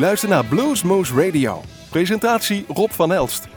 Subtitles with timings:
[0.00, 1.62] luistert naar Bluesmoose Radio.
[1.90, 3.48] Presentatie Rob van Elst.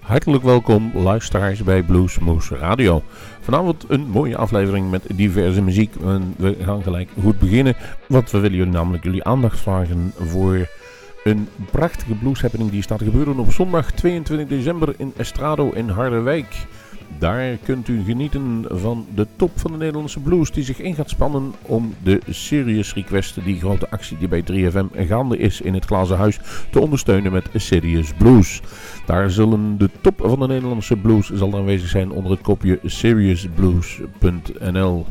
[0.00, 3.02] Hartelijk welkom luisteraars bij Bluesmoose Radio.
[3.40, 5.94] Vanavond een mooie aflevering met diverse muziek.
[6.04, 7.76] En we gaan gelijk goed beginnen,
[8.08, 10.68] want we willen jullie namelijk jullie aandacht vragen voor
[11.24, 16.66] een prachtige blueshappening die staat te gebeuren op zondag 22 december in Estrado in Harderwijk.
[17.18, 21.10] Daar kunt u genieten van de top van de Nederlandse blues die zich in gaat
[21.10, 25.84] spannen om de Serious Request, die grote actie die bij 3FM gaande is in het
[25.84, 26.38] Glazen Huis,
[26.70, 28.60] te ondersteunen met Serious Blues.
[29.06, 35.06] Daar zullen de top van de Nederlandse blues zal aanwezig zijn onder het kopje seriousblues.nl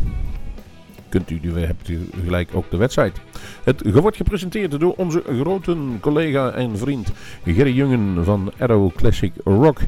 [1.10, 3.20] kunt u, hebt u gelijk ook de website.
[3.64, 7.12] Het wordt gepresenteerd door onze grote collega en vriend
[7.46, 9.80] Gerry Jungen van Arrow Classic Rock.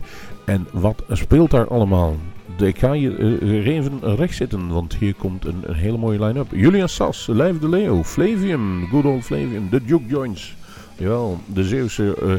[0.48, 2.16] En wat speelt daar allemaal?
[2.58, 6.48] Ik ga hier uh, even rechts zitten, want hier komt een, een hele mooie line-up.
[6.52, 10.56] Julian Sas, Lijf de Leo, Flavium, Good Old Flavium, The Duke Joints.
[10.98, 12.34] Jawel, de Zeeuwse uh,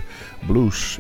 [0.47, 0.99] blues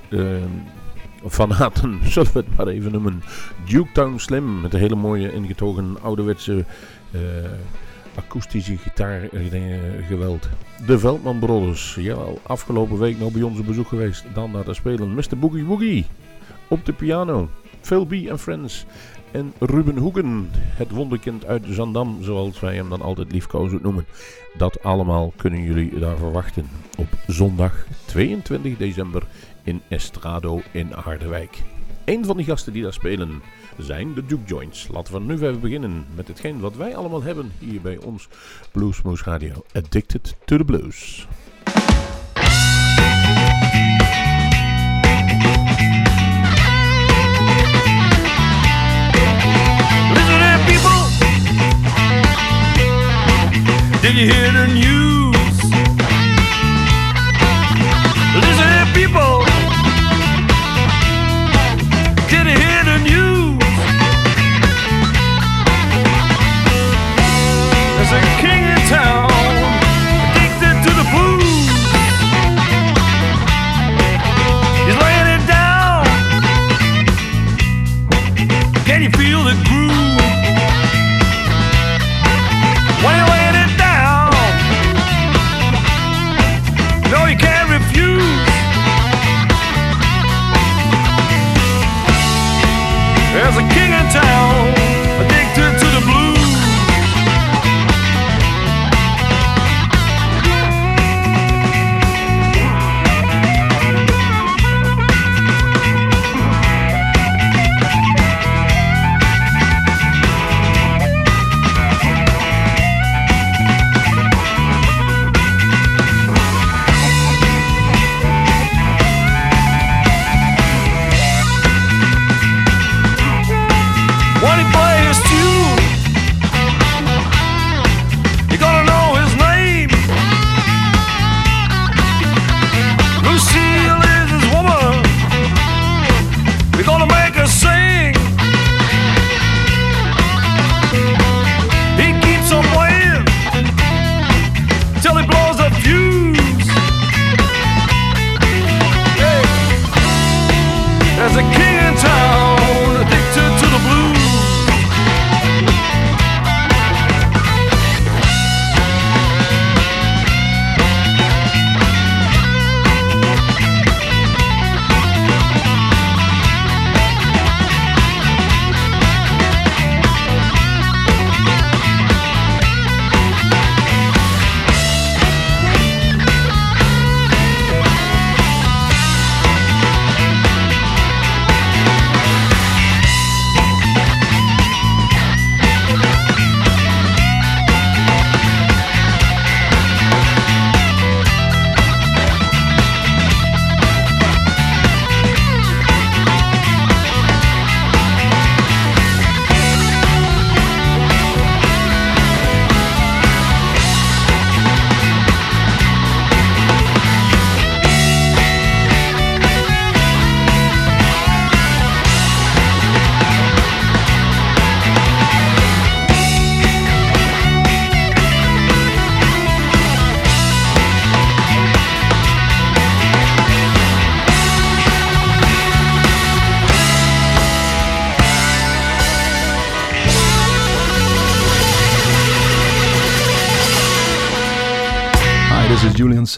[1.29, 3.23] fanaten, zullen we het maar even noemen.
[3.69, 6.65] Duke Town Slim, met een hele mooie ingetogen ouderwetse
[8.15, 9.29] akoestische gitaar
[10.07, 10.49] geweld.
[10.87, 14.25] De Veldman Brothers, jawel, afgelopen week nog bij ons op bezoek geweest.
[14.35, 15.39] Dan naar te spelen Mr.
[15.39, 16.07] Boogie Woogie
[16.69, 17.49] op de piano.
[17.81, 18.13] Phil B.
[18.13, 18.87] en Friends.
[19.31, 24.07] En Ruben Hoeken, het wonderkind uit Zandam, zoals wij hem dan altijd liefkozend noemen.
[24.57, 29.23] Dat allemaal kunnen jullie daar verwachten op zondag 22 december
[29.63, 31.63] in Estrado in Harderwijk.
[32.05, 33.43] Een van die gasten die daar spelen
[33.79, 34.89] zijn de Duke Joints.
[34.93, 38.29] Laten we nu even beginnen met hetgeen wat wij allemaal hebben hier bij ons
[38.73, 39.65] Bluesmoose Radio.
[39.73, 41.27] Addicted to the Blues.
[54.19, 55.08] You hear the?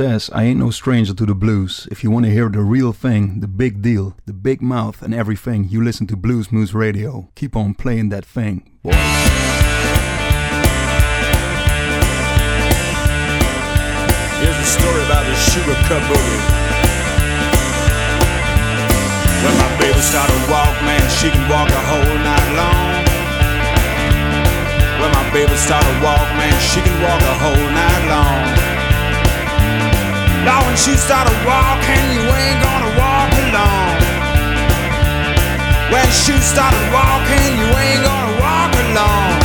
[0.01, 0.31] Says.
[0.33, 1.87] I ain't no stranger to the blues.
[1.91, 5.13] If you want to hear the real thing, the big deal, the big mouth, and
[5.13, 7.29] everything, you listen to Blues Moose Radio.
[7.35, 8.95] Keep on playing that thing, boys.
[14.41, 16.45] Here's a story about the sugar cup boogie.
[19.45, 23.05] When my baby started to walk, man, she can walk a whole night long.
[24.97, 28.60] When my baby started to walk, man, she can walk a whole night long.
[30.45, 33.97] Now when she started walking, you ain't gonna walk alone.
[35.93, 39.37] When she started walking, you ain't gonna walk alone.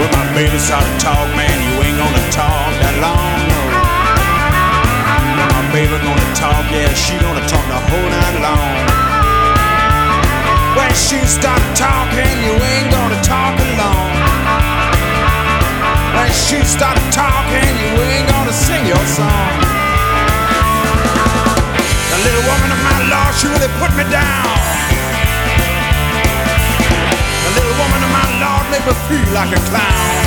[0.00, 3.74] When my baby started talk, man, you ain't gonna talk that long, no
[5.74, 7.33] baby gonna talk, yeah, she the
[7.94, 8.74] whole night long.
[10.78, 14.14] When she start talking, you ain't gonna talk alone.
[16.16, 19.54] When she start talking, you ain't gonna sing your song.
[22.10, 24.54] The little woman of my law, she really put me down.
[27.44, 30.24] The little woman of my Lord made me feel like a clown.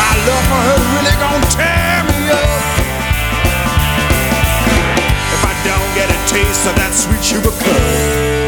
[0.00, 2.13] My love for her really gonna tear me
[6.06, 8.43] get a taste of that sweet sugar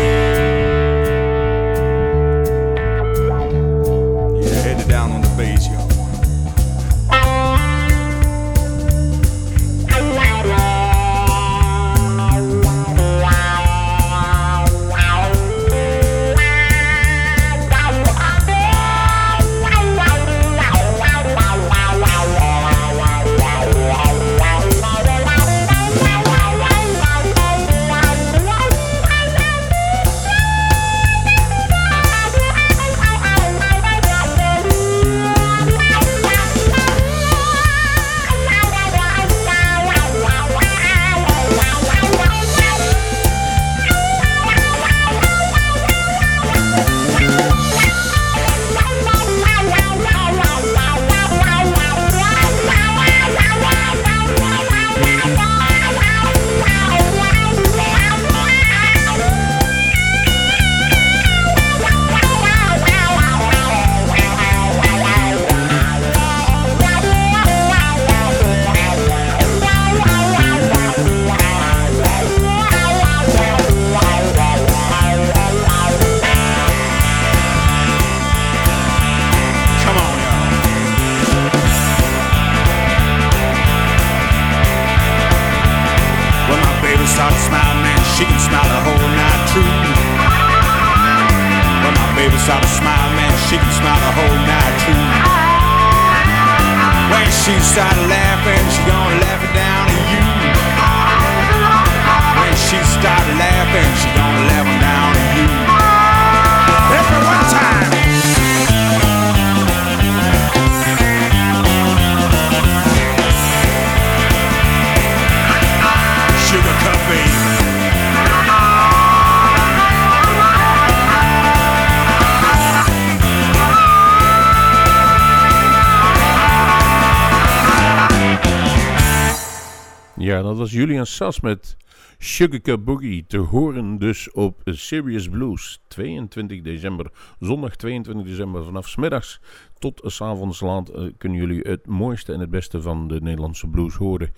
[130.42, 130.70] cud.
[130.70, 131.76] Julian Sas met
[132.18, 139.40] Sugar Boogie te horen dus op Serious Blues 22 december, zondag 22 december vanaf smiddags
[139.78, 143.66] tot s avonds laat uh, kunnen jullie het mooiste en het beste van de Nederlandse
[143.66, 144.32] blues horen.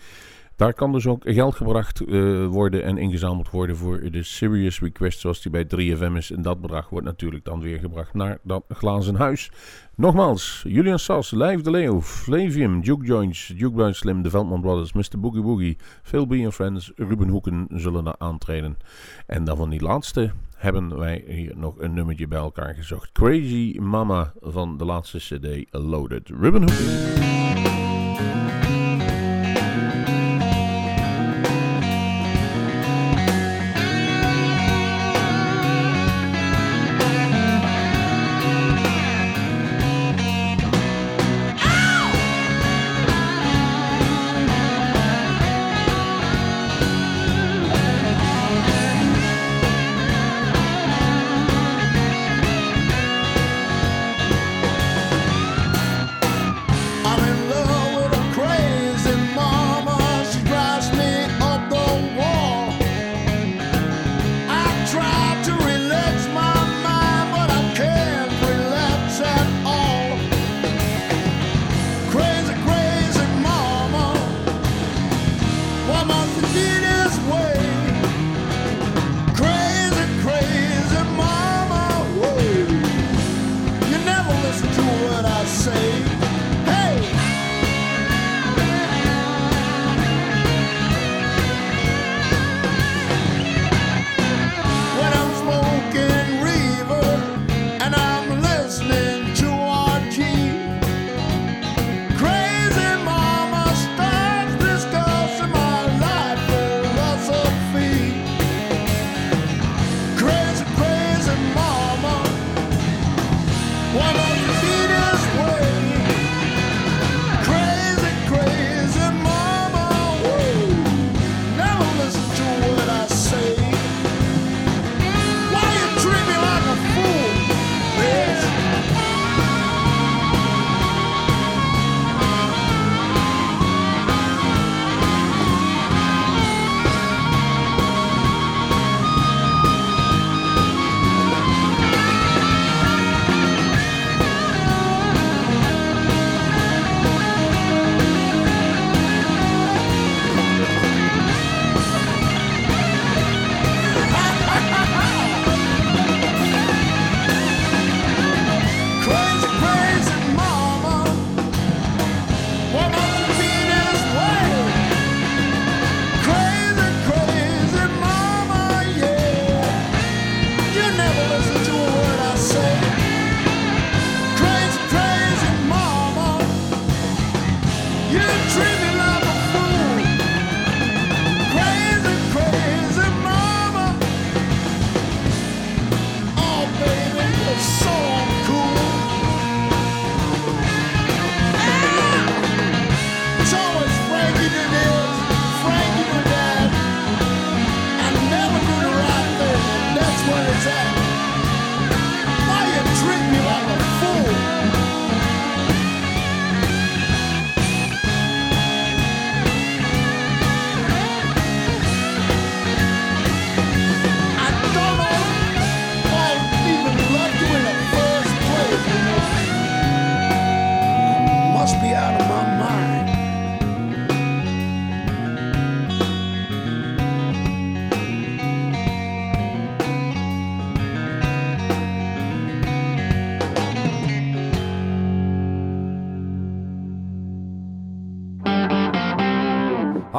[0.59, 5.21] Daar kan dus ook geld gebracht uh, worden en ingezameld worden voor de Serious Request
[5.21, 6.31] zoals die bij 3FM is.
[6.31, 9.51] En dat bedrag wordt natuurlijk dan weer gebracht naar dat glazen huis.
[9.95, 14.93] Nogmaals, Julian Sas, Live de Leo, Flavium, Duke Joints, Duke Blind Slim, de Veldman Brothers,
[14.93, 15.21] Mr.
[15.21, 16.53] Boogie Woogie, Phil B.
[16.53, 18.77] Friends, Ruben Hoeken zullen daar aantreden.
[19.27, 23.13] En dan van die laatste hebben wij hier nog een nummertje bij elkaar gezocht.
[23.13, 26.29] Crazy Mama van de laatste cd Loaded.
[26.29, 27.48] Ruben Hoeken.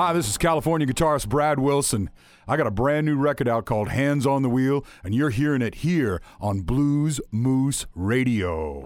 [0.10, 2.10] Hi, this is California guitarist Brad Wilson.
[2.48, 5.62] I got a brand new record out called Hands on the Wheel, and you're hearing
[5.62, 8.82] it here on Blues Moose Radio.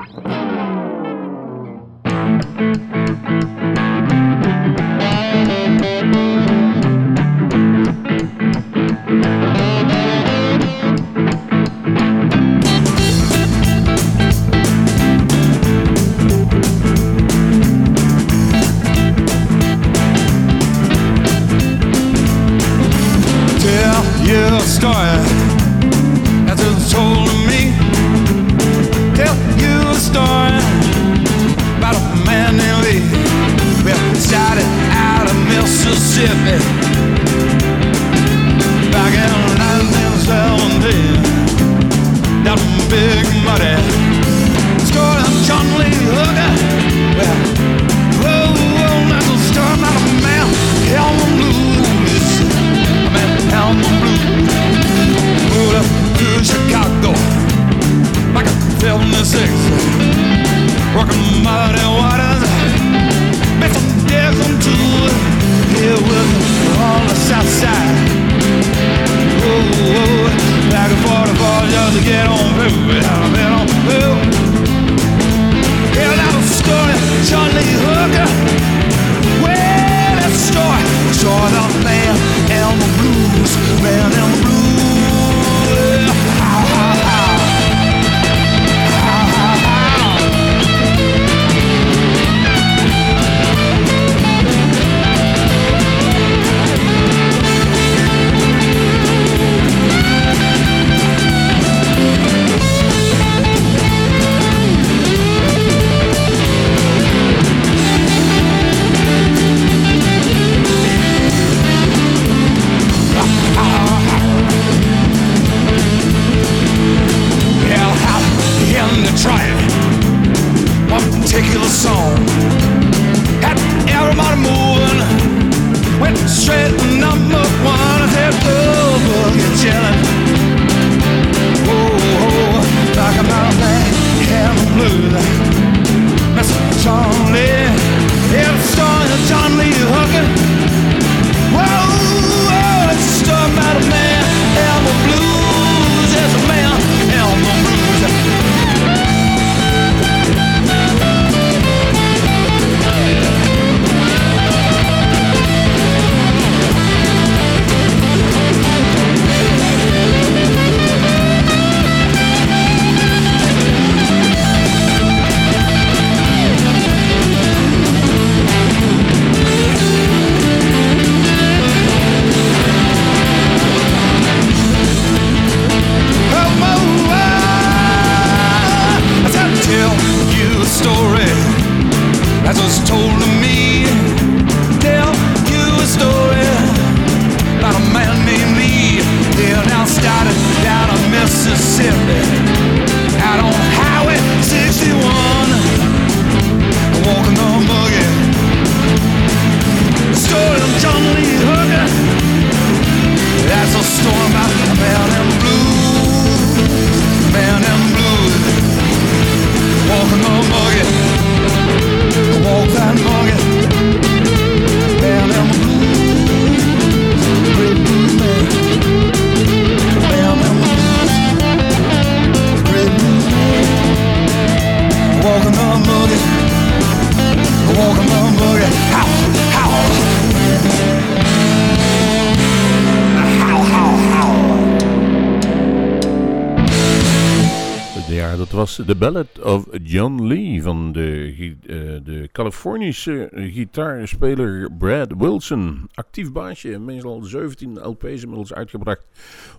[238.93, 241.33] The Ballad of John Lee van de,
[241.65, 245.89] eh, de Californische gitaarspeler Brad Wilson.
[245.93, 249.05] Actief baasje, meestal 17 LP's inmiddels uitgebracht.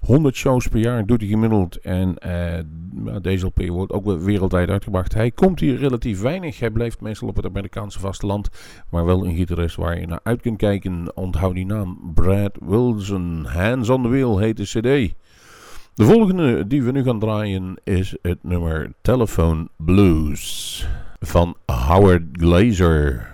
[0.01, 1.77] 100 shows per jaar doet hij gemiddeld.
[1.77, 5.15] En eh, nou, deze LP wordt ook wereldwijd uitgebracht.
[5.15, 6.59] Hij komt hier relatief weinig.
[6.59, 8.49] Hij blijft meestal op het Amerikaanse vasteland.
[8.91, 11.17] Maar wel een gitarist waar je naar uit kunt kijken.
[11.17, 13.45] Onthoud die naam: Brad Wilson.
[13.45, 15.15] Hands on the Wheel heet de CD.
[15.97, 20.87] De volgende die we nu gaan draaien is het nummer Telephone Blues
[21.21, 23.31] van Howard Glazer.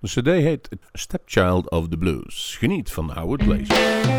[0.00, 2.56] De CD heet Stepchild of the Blues.
[2.58, 4.12] Geniet van Howard Glazer.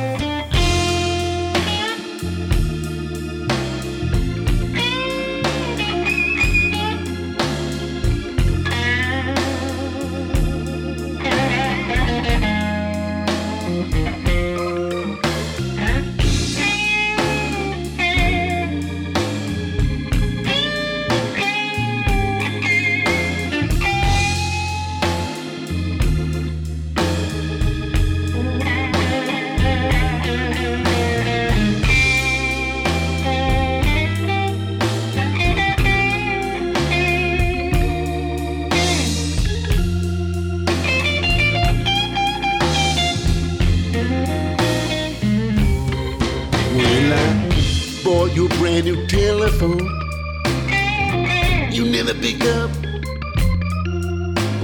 [52.05, 52.69] Never pick up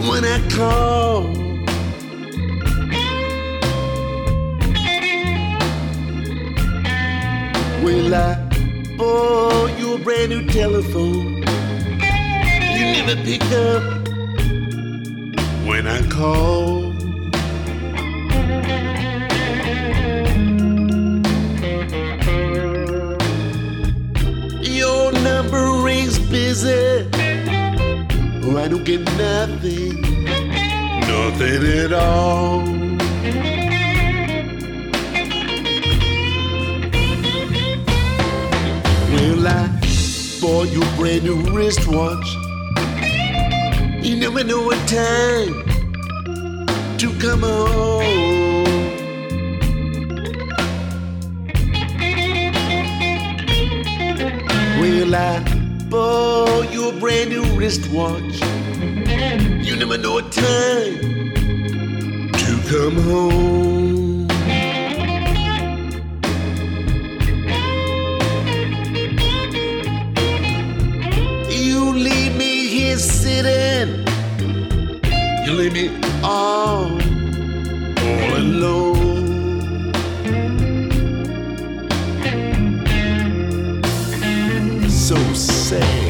[0.07, 1.23] when I call.
[7.83, 11.37] Well, I bought you a brand new telephone.
[12.77, 14.07] You never pick up
[15.65, 16.93] when I call.
[24.61, 27.20] Your number rings busy.
[28.43, 32.57] Oh, I don't get nothing, nothing at all.
[39.13, 39.67] Well, I
[40.41, 42.27] bought a brand new wristwatch.
[44.03, 45.53] You never know what time
[46.97, 48.01] to come home.
[54.79, 55.50] Well, I
[55.91, 58.39] bought you a brand new wristwatch.
[59.67, 61.33] You never know what time
[62.31, 64.27] to come home.
[71.49, 74.05] You leave me here sitting.
[75.45, 75.89] You leave me
[76.23, 77.00] all
[85.71, 86.00] say.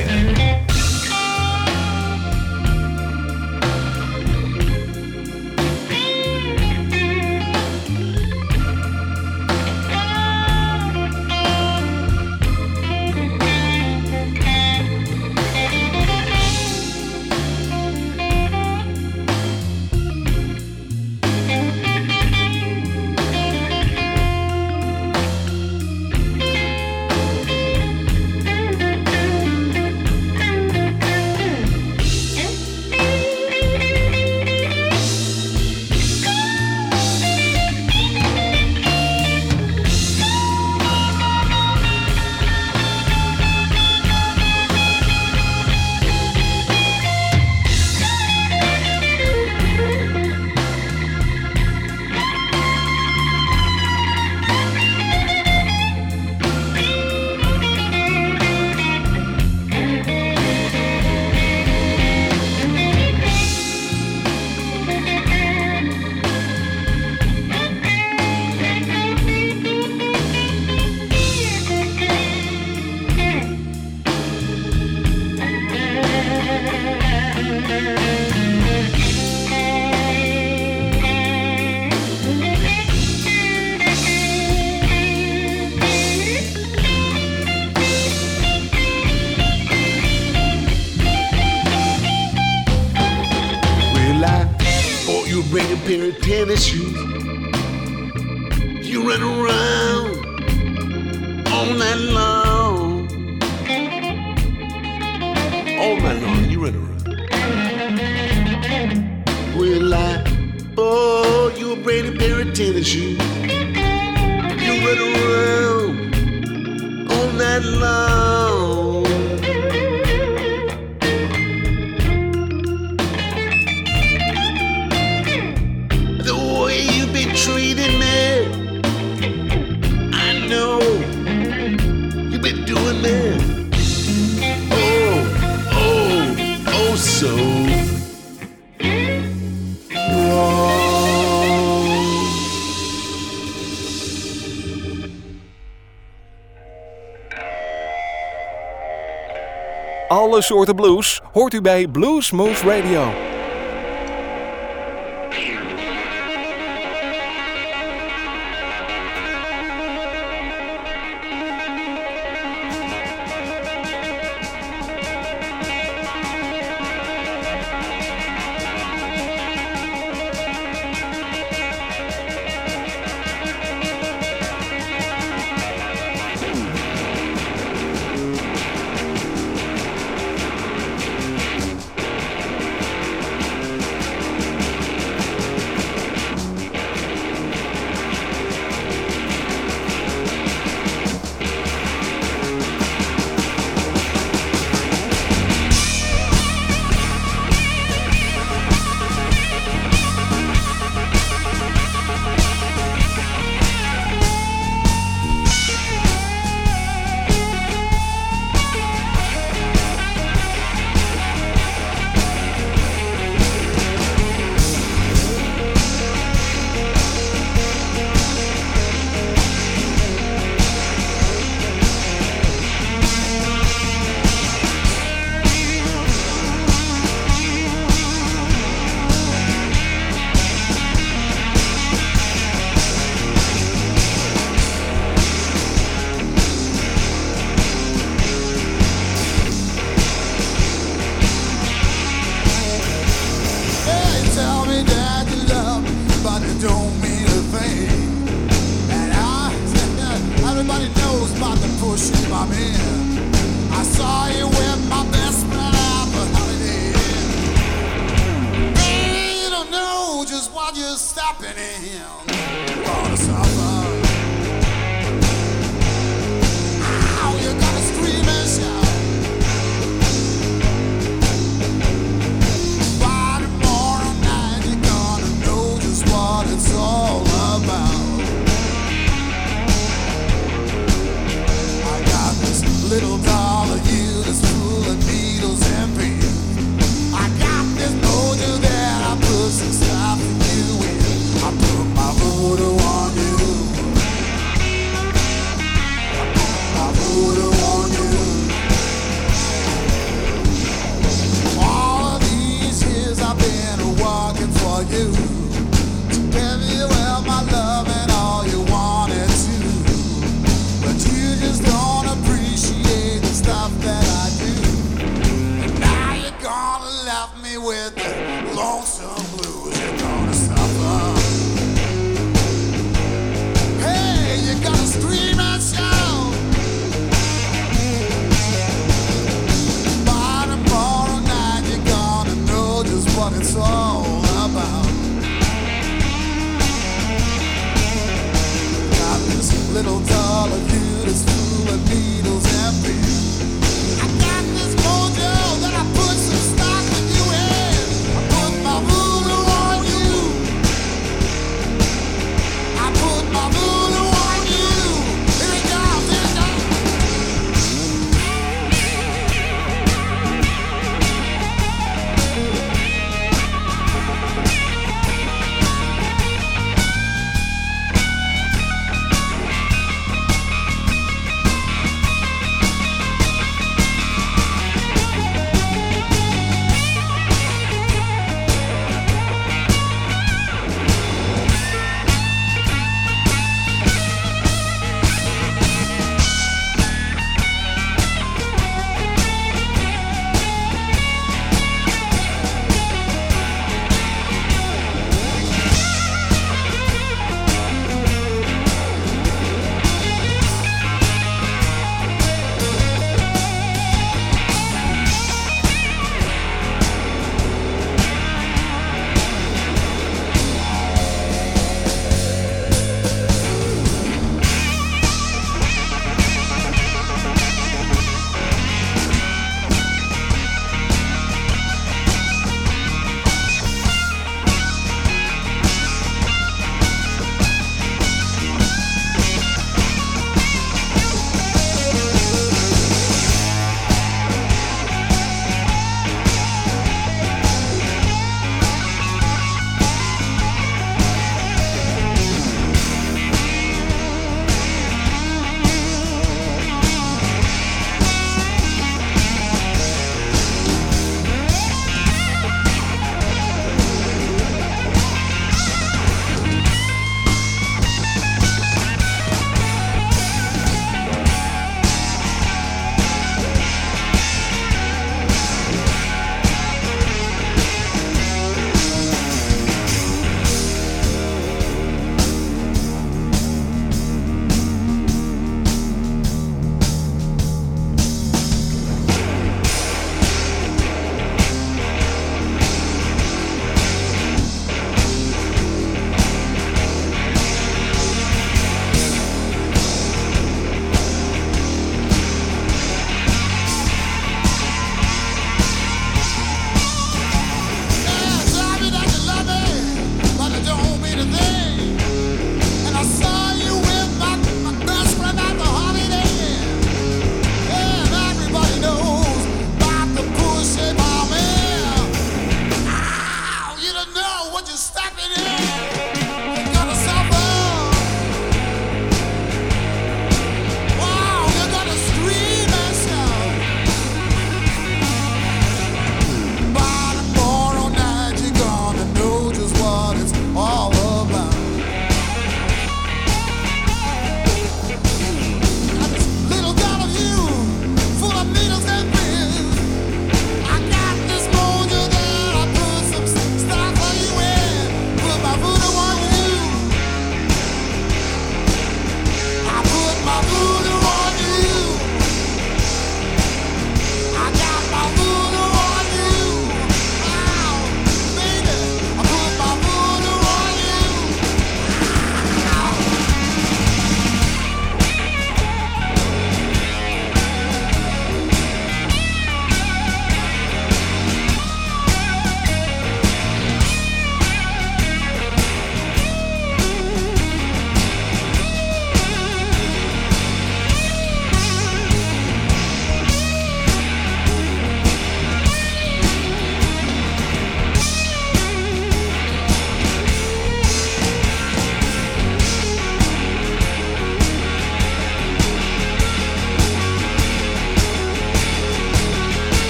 [150.41, 153.31] Alle soorten blues hoort u bij Bluesmoose Radio.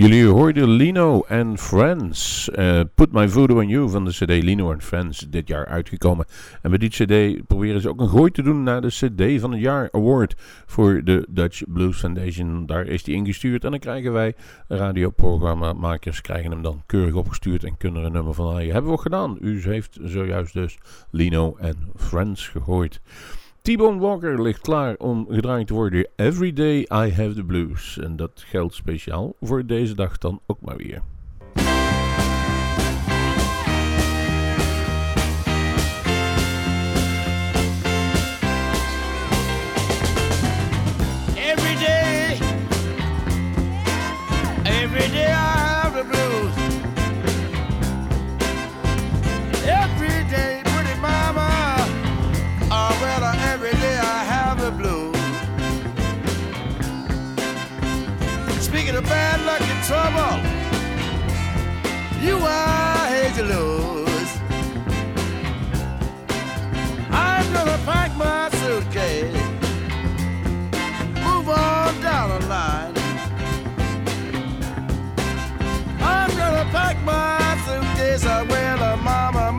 [0.00, 2.48] Jullie hoorden Lino and Friends.
[2.54, 5.18] Uh, Put My Voodoo on You van de CD Lino and Friends.
[5.18, 6.26] Dit jaar uitgekomen.
[6.62, 9.52] En bij die CD proberen ze ook een gooi te doen naar de CD van
[9.52, 10.34] het jaar award.
[10.66, 12.66] Voor de Dutch Blues Foundation.
[12.66, 13.64] Daar is die ingestuurd.
[13.64, 14.34] En dan krijgen wij
[14.68, 16.20] radioprogrammamakers.
[16.20, 17.64] Krijgen hem dan keurig opgestuurd.
[17.64, 19.36] En kunnen er een nummer van je Hebben we ook gedaan.
[19.40, 20.78] U heeft zojuist dus
[21.10, 23.00] Lino and Friends gehoord.
[23.62, 26.08] T-Bone Walker ligt klaar om gedraaid te worden.
[26.16, 27.98] Every Day I Have the Blues.
[27.98, 31.02] En dat geldt speciaal voor deze dag dan ook maar weer.
[62.20, 64.32] You are hate to lose.
[67.10, 69.34] I'm gonna pack my suitcase,
[71.24, 72.94] move on down the line.
[76.00, 79.49] I'm gonna pack my suitcase, I will, uh, mama,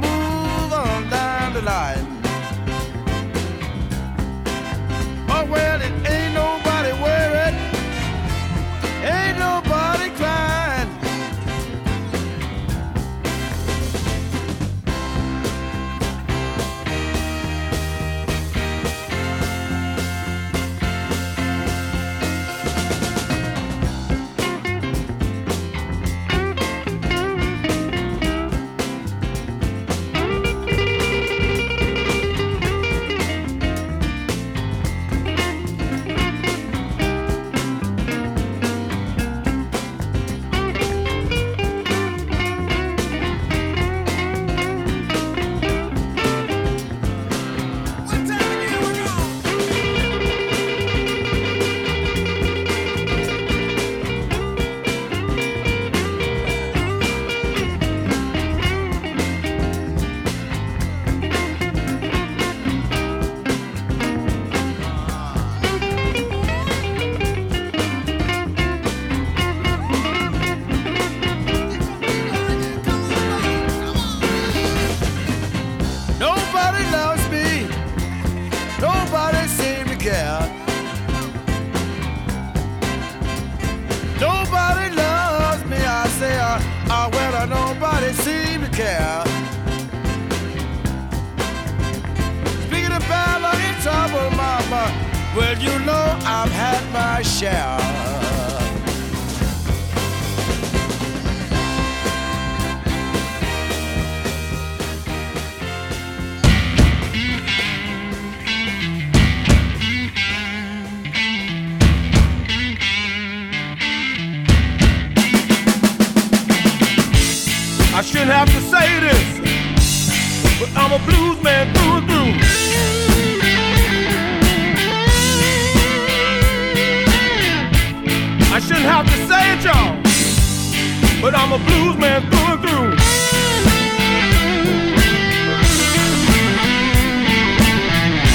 [131.54, 132.94] I'm a blues man through and through.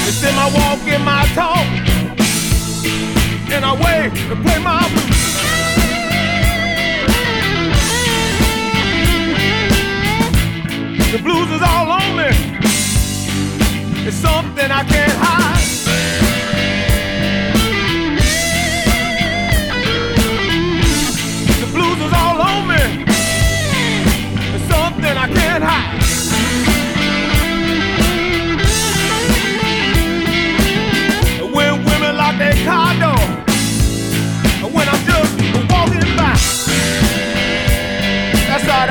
[0.07, 1.65] It's in my walk, in my talk,
[3.51, 5.07] and I way to play my blues.
[11.11, 12.29] The blues is all on me.
[14.05, 15.56] It's something I can't hide.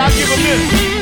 [0.06, 0.95] aqui comigo.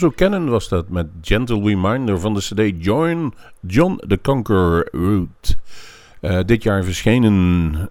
[0.00, 3.34] Toronto Cannon was dat met Gentle Reminder van de CD Join
[3.66, 5.54] John the Conqueror Route.
[6.20, 7.32] Eh, dit jaar verschenen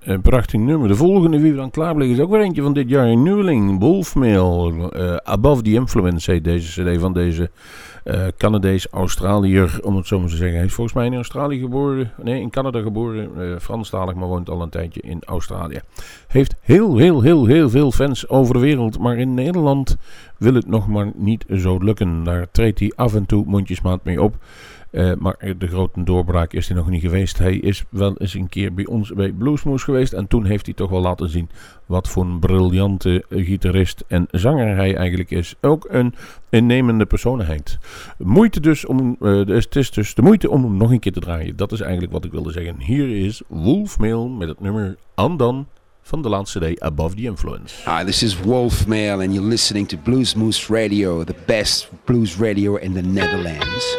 [0.02, 0.88] een prachtig nummer.
[0.88, 3.08] De volgende wie we dan klaar liggen is ook weer eentje van dit jaar.
[3.08, 4.92] Een nieuweling, Wolfmail.
[4.92, 7.50] eh, Above the Influence heet deze cd van deze
[8.04, 10.58] eh Canadees-Australiër, om het zo maar te zeggen.
[10.58, 14.50] Hij is volgens mij in Australië geboren, nee in Canada geboren, eh Franstalig, maar woont
[14.50, 15.80] al een tijdje in Australië.
[16.28, 19.98] Heeft heel, heel, heel, heel veel fans over de wereld, maar in Nederland
[20.38, 22.24] wil het nog maar niet zo lukken.
[22.24, 24.36] Daar treedt hij af en toe mondjesmaat mee op.
[24.92, 27.38] Eh, maar de grote doorbraak is hij nog niet geweest.
[27.38, 30.14] Hij is wel eens een keer bij ons bij Bluesmoose geweest.
[30.14, 31.50] En toen heeft hij toch wel laten zien
[31.86, 35.56] wat voor een briljante gitarist en zanger hij eigenlijk is.
[35.62, 36.14] Ook een
[36.50, 37.78] innemende persoonlijkheid.
[38.18, 41.20] Moeite dus om, dus het is dus de moeite om hem nog een keer te
[41.20, 41.56] draaien.
[41.56, 42.80] Dat is eigenlijk wat ik wilde zeggen.
[42.80, 45.68] Hier is Wolfmail met het nummer Andan
[46.02, 47.90] van de laatste day Above the Influence.
[47.90, 52.38] Hi, this is Wolf Mail, and you're listening to Blues Moose Radio, the best blues
[52.38, 53.98] radio in the Netherlands.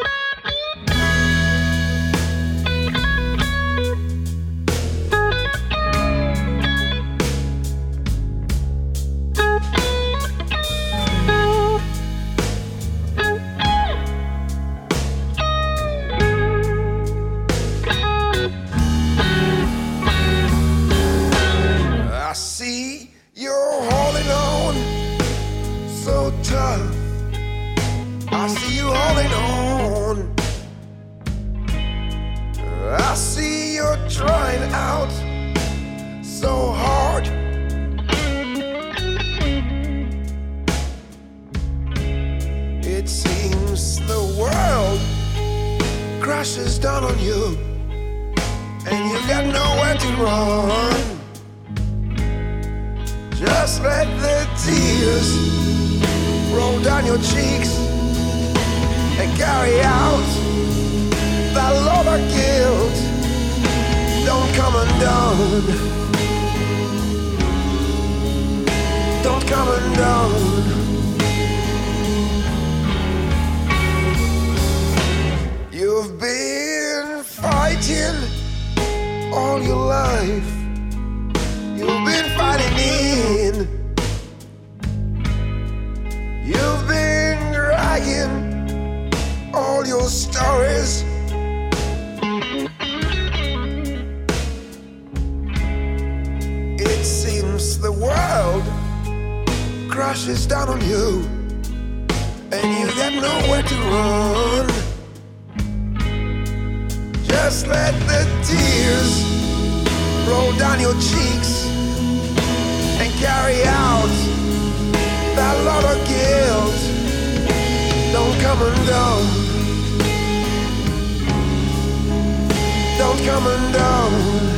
[123.31, 124.50] coming down.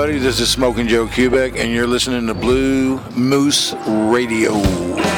[0.00, 0.24] everybody.
[0.24, 5.09] This is Smoking Joe Kubek, and you're listening to Blue Moose Radio.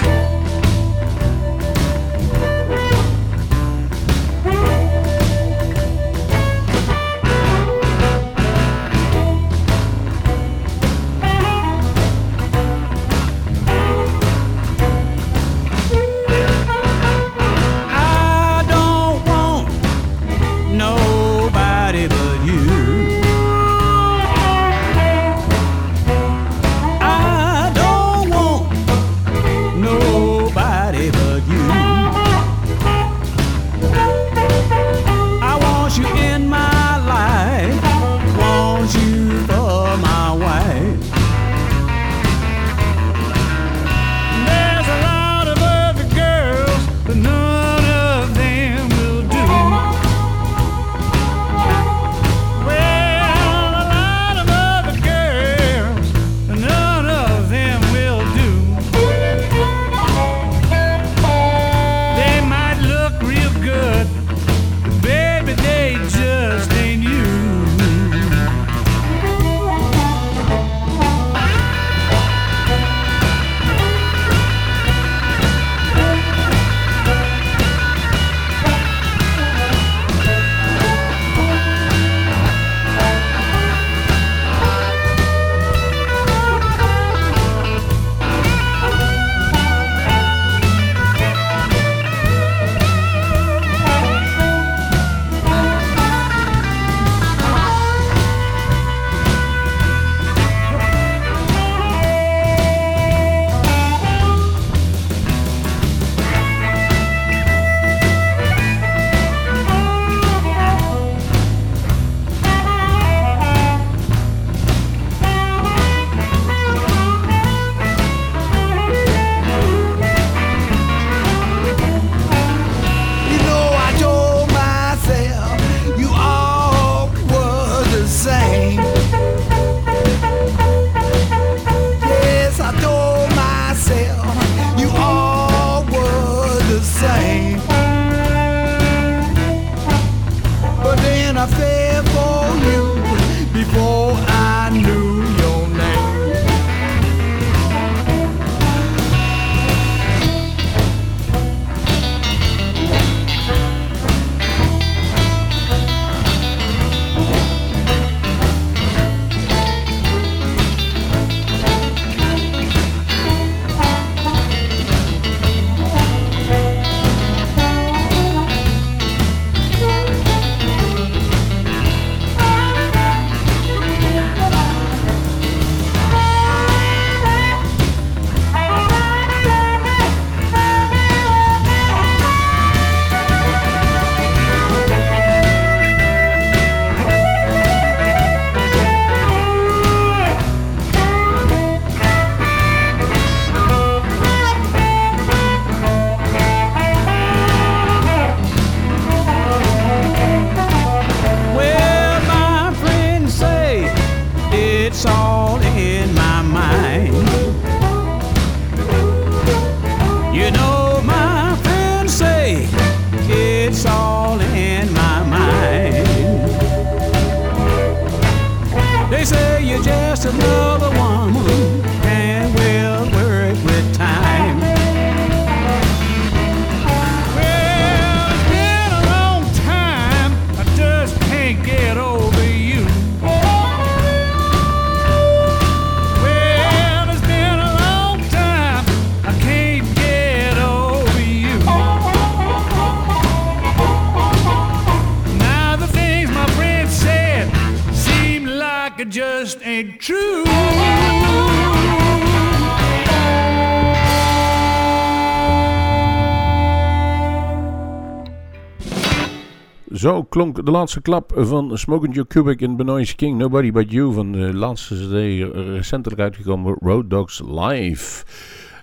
[260.50, 264.54] De laatste klap van Smoking Joe Cubic in Benoist King, Nobody But You van de
[264.54, 268.24] laatste CD recentelijk uitgekomen Road Dogs Live.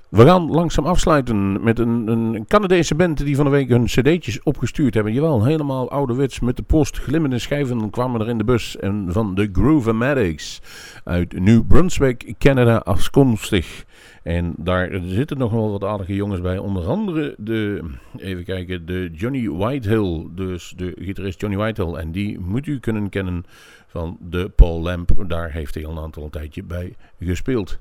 [0.10, 4.44] We gaan langzaam afsluiten met een, een Canadese band die van de week hun cd'tjes
[4.44, 5.14] opgestuurd hebben.
[5.14, 8.78] Jawel, helemaal ouderwets met de post, glimmende schijven kwamen er in de bus.
[8.78, 10.62] En van de Groovematics
[11.04, 13.86] uit New Brunswick, Canada afkomstig.
[14.30, 16.58] En daar zitten nog wel wat aardige jongens bij.
[16.58, 20.28] Onder andere de, even kijken, de Johnny Whitehill.
[20.32, 21.94] Dus de gitarist Johnny Whitehill.
[21.94, 23.44] En die moet u kunnen kennen
[23.88, 25.12] van de Paul Lamp.
[25.28, 27.80] Daar heeft hij al een aantal tijdje bij gespeeld.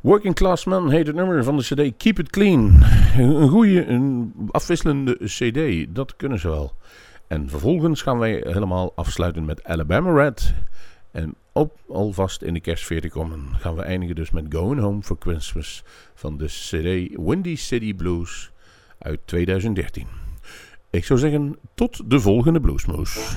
[0.00, 2.82] Working Class Man heet het nummer van de CD Keep It Clean.
[3.18, 6.72] Een goede, een afwisselende CD, dat kunnen ze wel.
[7.26, 10.54] En vervolgens gaan wij helemaal afsluiten met Alabama Red.
[11.10, 15.02] En op, alvast in de kerstfeer te komen gaan we eindigen dus met Going Home
[15.02, 15.84] for Christmas
[16.14, 18.50] van de CD Windy City Blues
[18.98, 20.06] uit 2013.
[20.90, 23.36] Ik zou zeggen, tot de volgende Bluesmoes.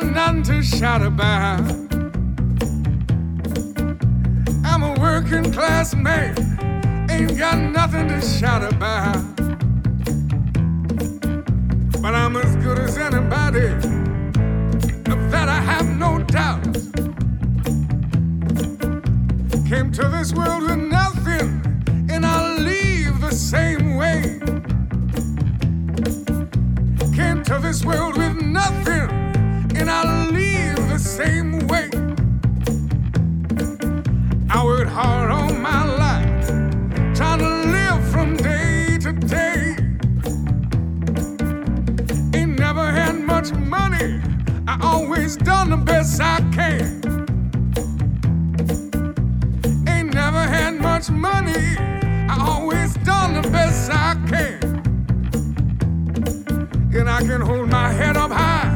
[0.00, 1.60] Got nothing to shout about.
[4.64, 6.36] I'm a working class man,
[7.10, 9.36] ain't got nothing to shout about.
[12.00, 13.66] But I'm as good as anybody,
[15.12, 16.64] of that I have no doubt.
[19.68, 24.40] Came to this world with nothing, and I'll leave the same way
[27.20, 29.29] came to this world with nothing,
[29.80, 31.88] and I'll leave the same way.
[34.50, 36.46] I worked hard all my life,
[37.16, 39.76] trying to live from day to day.
[42.38, 44.20] Ain't never had much money,
[44.68, 47.00] I always done the best I can.
[49.88, 51.76] Ain't never had much money,
[52.28, 54.60] I always done the best I can
[56.92, 58.69] and I can hold my head up high.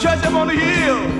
[0.00, 1.19] judge them on the hill.